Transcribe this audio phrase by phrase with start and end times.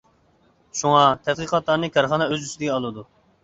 [0.79, 3.09] شۇڭا، تەتقىقاتلارنى كارخانا ئۆز ئۈستىگە ئالىدۇ.